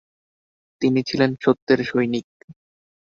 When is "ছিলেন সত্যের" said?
1.03-1.79